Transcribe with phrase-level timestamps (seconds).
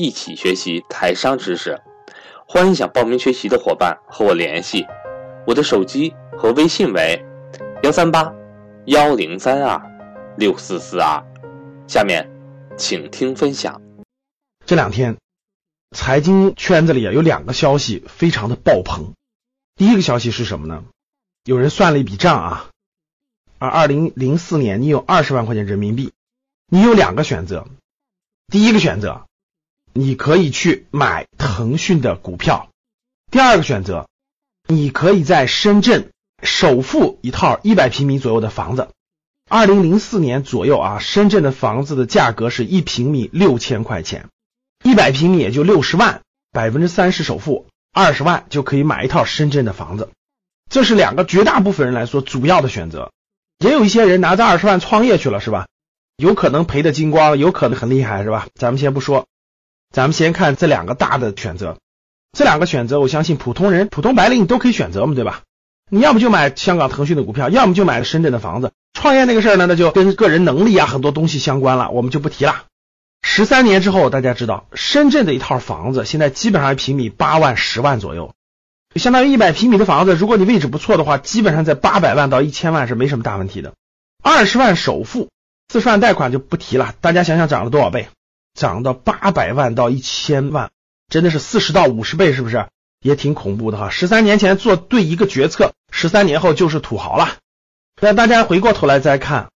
[0.00, 1.82] 一起学习台商知识，
[2.46, 4.86] 欢迎想报名学习的伙伴和我联系，
[5.44, 7.20] 我的手机和微信为
[7.82, 8.32] 幺三八
[8.86, 9.82] 幺零三二
[10.36, 11.20] 六四四二。
[11.88, 12.30] 下面
[12.76, 13.82] 请听分享。
[14.64, 15.16] 这两天
[15.90, 19.14] 财经圈子里啊有两个消息非常的爆棚。
[19.74, 20.84] 第一个消息是什么呢？
[21.42, 22.70] 有人算了一笔账啊，
[23.58, 26.12] 而二零零四年你有二十万块钱人民币，
[26.68, 27.66] 你有两个选择，
[28.46, 29.24] 第一个选择。
[29.98, 32.68] 你可以去买腾讯的股票。
[33.32, 34.08] 第二个选择，
[34.68, 38.90] 你可以在深圳首付一套一百平米左右的房子。
[39.50, 44.28] 二零零四年左右啊，深圳的房子的价格是一平米六千块钱，
[44.84, 46.20] 一百平米也就六十万，
[46.52, 50.10] 百分之三十首付，二十万就可以买一套深圳的房子。
[50.70, 53.10] 这是两个绝大部分人来说主要的选择。
[53.58, 55.66] 也有一些人拿着二十万创业去了，是吧？
[56.18, 58.46] 有可能赔的精光，有可能很厉害，是吧？
[58.54, 59.26] 咱们先不说。
[59.90, 61.78] 咱们先看这两个大的选择，
[62.36, 65.42] 这两个选择，我相信普通人、普通白领你都可以选择嘛，对吧？
[65.90, 68.72] 你要么就买香港腾讯的股票，要么就买深圳的房子。
[68.92, 72.64] 创业那个事儿呢，那就跟个人能力啊很多东西相关了，我们就不提了。
[73.22, 78.34] 十三年之后，大家知道，深圳的一套房子现在基本上一平米八万、十万左右，
[78.96, 83.72] 相当于一百平米的房子，如果你位置不错的话，基本上在八百万到一千万是没什么大问题的。
[84.22, 85.28] 二十万首付，
[85.72, 88.08] 四十万贷款就不提了，大家想想涨了多少倍？
[88.58, 90.70] 涨到八百万到一千万，
[91.08, 92.66] 真的是四十到五十倍，是不是
[93.00, 93.88] 也挺恐怖的哈？
[93.88, 97.36] 十三年前做对一个决策，十三年后就是土豪了。
[98.00, 99.50] 那大家回过头来再看，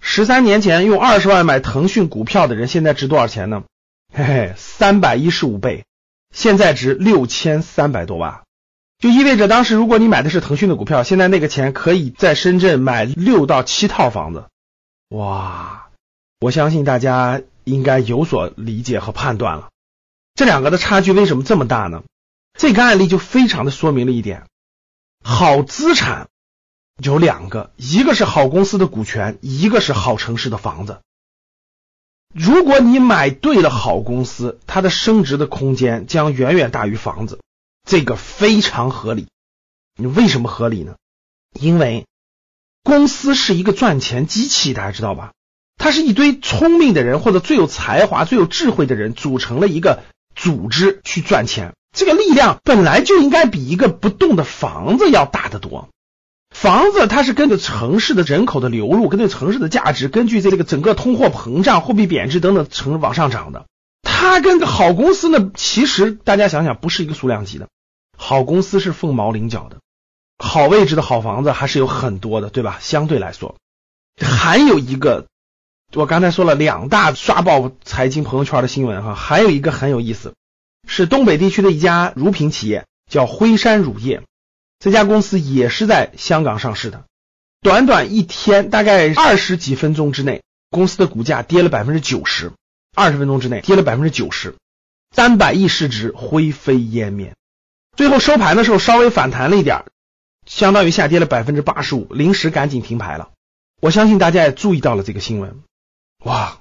[0.00, 3.64] 十三年前用二十万买腾讯股票的人，现在值多少钱呢？
[4.12, 5.84] 嘿嘿，三百一十五倍，
[6.32, 8.42] 现在值六千三百多万，
[8.98, 14.44] 就意味着当时如果你买的是腾讯的股票，现在那个钱可以在深圳买六到七套房子。
[15.10, 15.83] 哇，
[16.44, 17.42] 我相信大家。
[17.66, 19.70] 应该有所理解和判断了，
[20.34, 22.02] 这两个的差距为什么这么大呢？
[22.58, 24.44] 这个案例就非常的说明了一点：
[25.22, 26.28] 好资产
[27.02, 31.00] 有两个，一个是好公司的股权，一个是好城市的房子。
[32.34, 37.40] 如果你买对了好公司，它的升值的空间将远远大于房子，
[37.88, 39.28] 这个非常合理。
[39.96, 40.96] 你为什么合理呢？
[41.58, 42.04] 因为
[42.82, 45.32] 公司是一个赚钱机器，大家知道吧？
[45.76, 50.02] 它是一堆聪明的人或者最有才华、最有智慧的人组成了一个
[50.34, 55.88] 组织去赚钱，这个力量本来就应该比一个不动的房子要大得多。
[56.50, 63.66] 房子它是跟着城市的人口的流入，跟着城市的价值，根据这个整个通货膨胀、货币贬值等等成往上涨的。
[64.02, 67.68] 它跟个好公司呢，其实大家想想不是一个数量级的。
[68.16, 69.78] 好公司是凤毛麟角的，
[70.38, 72.78] 好位置的好房子还是有很多的，对吧？
[72.80, 73.56] 相对来说，
[74.18, 75.26] 还有一个。
[75.94, 80.34] 我刚才说了两大刷爆财经朋友圈的新闻哈，还有一个很有意思，
[80.88, 84.22] 是东北地区的一家乳品企业，叫辉山乳业，
[84.80, 87.04] 这家公司也是在香港上市的。
[87.60, 92.50] 短短一天，大概二十几分钟之内，公司的股价跌了百分之九十，
[92.96, 94.56] 二十分钟之内跌了百分之九十，
[95.14, 97.34] 三百亿市值灰飞烟灭。
[97.96, 99.84] 最后收盘的时候稍微反弹了一点，
[100.44, 103.30] 相当于下跌了百分之八十五，临时赶紧停牌了。
[103.80, 105.60] 我相信大家也注意到了这个新闻。
[106.24, 106.58] 哇，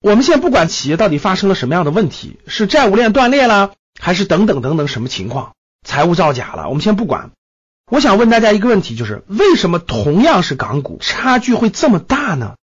[0.00, 5.54] 我们现在不管企业到底发生了什么样的问题，是债务链断裂了，还是等等等等什么情况，
[5.86, 7.30] 财务造假了，我们先不管。
[7.90, 12.54] 我想问大家一个问题，就是为什么同样是港股，差距会这么大呢？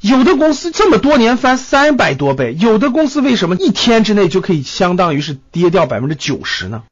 [0.00, 6.84] 有的公司这么多年翻三百多倍，有的公司为什么一天之内就可以相当于是跌掉百分之九十呢？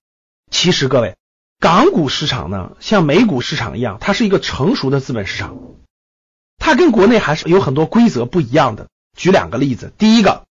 [0.51, 1.17] 其实各位，
[1.61, 5.56] 港股市场呢，像美股市场一样，它是一个成熟的资本市场。
[6.59, 8.89] 它跟国内还是有很多规则不一样的。
[9.17, 10.47] 举两个例子，第一个，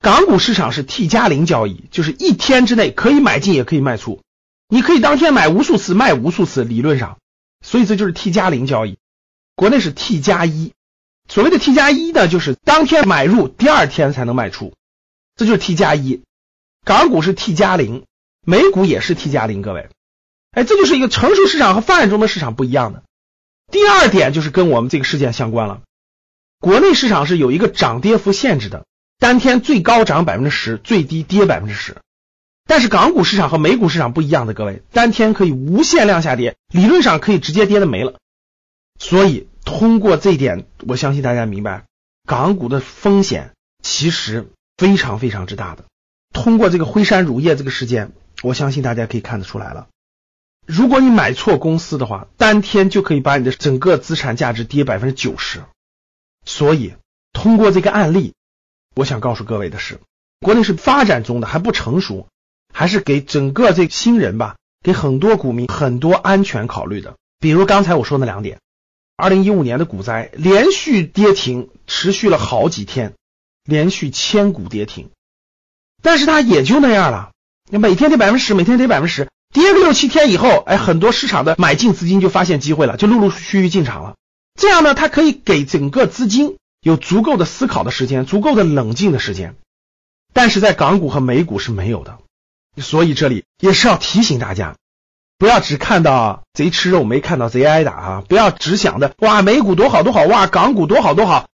[0.00, 4.22] 港股市场是 T 加零交易，就是一天之内可以买进也可以卖出，
[4.68, 7.18] 你可以当天买无数次，卖无数次，理论上，
[7.64, 8.98] 所以这就是 T 加零交易。
[9.54, 10.72] 国内是 T 加一，
[11.28, 14.74] 所谓的 T 加一呢，就是当天买入，第二天才能卖出，
[15.36, 16.22] 这就是 T 加一。
[16.84, 18.04] 港股是 T 加零，
[18.44, 19.88] 美股也是 T 加零，各位，
[20.50, 23.04] 哎，这就是一个成熟市场和发展中的市场不一样的。
[23.72, 25.80] 第二点就是跟我们这个事件相关了。
[26.60, 28.86] 国内市场是有一个涨跌幅限制的，
[29.18, 31.96] 当天最高涨百分之十，最低跌百分之十。
[32.66, 38.14] 但是港股市场和美股市场不一样的，各位，当天可以无限量下跌，理论上可以直接跌的没了。
[39.00, 41.84] 所以通过这一点，我相信大家明白，
[42.28, 43.52] 港股的风险
[43.82, 45.84] 其实非常非常之大的。
[46.32, 49.88] 通过这个辉山乳业这个事件，我相信大家可以看得出来了。
[50.74, 55.62] 如果你买错公司的话，当天就可以把你的整个资产价值跌百分之九十。
[56.46, 56.94] 所以
[57.34, 58.32] 通过这个案例，
[58.94, 60.00] 我想告诉各位的是，
[60.40, 62.26] 国内是发展中的，还不成熟，
[62.72, 67.16] 还是给整个这新人吧，给很多股民很多安全考虑的。
[67.38, 68.58] 比如刚才我说那两点，
[69.18, 73.12] 二零一五年的股灾连续跌停，持续了好几天，
[73.64, 75.10] 连续千股跌停，
[76.00, 77.32] 但是它也就那样了，
[77.70, 79.28] 你每天跌百分之十，每天跌百分之十。
[79.52, 84.14] 跌个六七天以后，哎，很多市场的买进资金就发现机会了，就陆陆续续进场了。
[84.58, 89.54] 这样呢，它可以给整个资金有足够的思考的时间，足够的冷静的时间。
[90.32, 92.18] 但是在港股和美股是没有的，
[92.78, 94.76] 所以这里也是要提醒大家，
[95.36, 98.24] 不要只看到贼吃肉，没看到贼挨打啊！
[98.26, 101.48] 不要只想着哇，美股多好多好，哇，港股多好多好。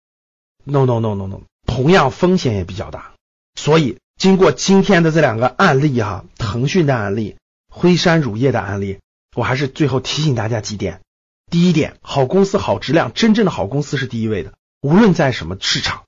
[0.64, 3.12] No no no no no，同样风险也比较大。
[3.54, 7.36] 所以经过今天的这两个案例哈，腾讯的案例。
[7.76, 9.00] 辉山乳业的案例，
[9.34, 11.00] 我还是最后提醒大家几点。
[11.50, 16.04] 第一点，好公司、好质量，真正的好公司是第一位的，无论在什么市场。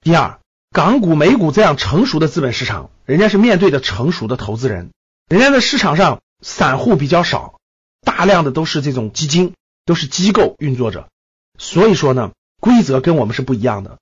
[0.00, 0.40] 第二，
[0.72, 4.90] 港股、美股这样成熟的资本市场，人家是面对的成熟的投资人，
[5.28, 7.60] 人家的市场上散户比较少，
[8.00, 11.08] 大量的都是这种基金，都是机构运作着。
[11.60, 13.98] 所以说呢，规则跟我们是不一样的，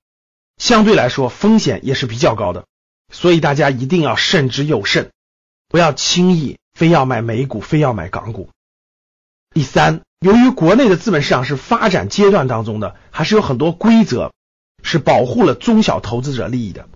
[0.57, 2.65] 相对来说风险也是比较高的，
[3.11, 5.11] 所以大家一定要慎之又慎，
[5.69, 6.57] 不要轻易。
[6.73, 8.49] 非要买美股，非要买港股。
[9.51, 14.33] 第三，由于国内的资本市场是发展阶段当中的，还是有很多规则
[14.81, 16.89] 是保护了中小投资者利益的。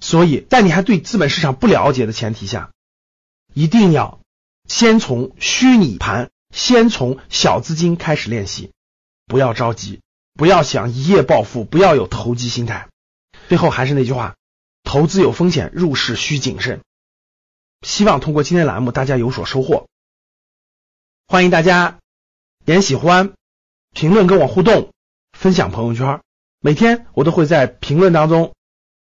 [0.00, 2.72] 所以在你还对资本市场不了解的前提下，
[3.54, 4.18] 一定要
[4.66, 8.72] 先从虚拟盘，先从小资金开始练习，
[9.26, 10.00] 不要着急，
[10.34, 12.88] 不要想一夜暴富，不要有投机心态。
[13.48, 14.34] 最后还是那句话，
[14.82, 16.80] 投资有风险，入市需谨慎。
[17.82, 19.88] 希望通过今天栏目，大家有所收获。
[21.26, 21.98] 欢迎大家
[22.64, 23.32] 点喜欢、
[23.90, 24.92] 评论跟我互动、
[25.32, 26.20] 分享朋友圈。
[26.60, 28.54] 每天我都会在评论当中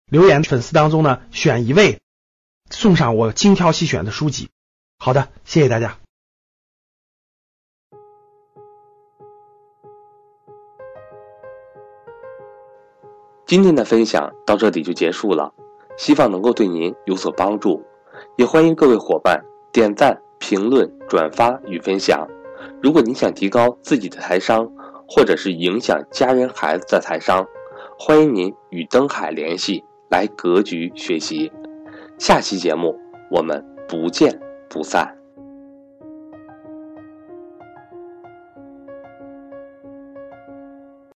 [0.06, 2.00] 留言，粉丝当中呢选一位
[2.70, 4.50] 送上我精挑细选的书籍。
[4.98, 5.98] 好的，谢谢大家。
[13.46, 15.52] 今天的分享到这里就结束了，
[15.98, 17.84] 希望能够对您有所帮助。
[18.40, 19.38] 也欢迎各位伙伴
[19.70, 22.26] 点赞、评论、转发与分享。
[22.82, 24.66] 如果你想提高自己的财商，
[25.06, 27.46] 或者是影响家人孩子的财商，
[27.98, 31.52] 欢迎您与登海联系，来格局学习。
[32.16, 32.98] 下期节目
[33.30, 34.40] 我们不见
[34.70, 35.19] 不散。